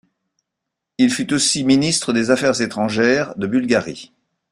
[0.97, 4.11] Il fut aussi ministre des Affaires étrangères de Bulgarie.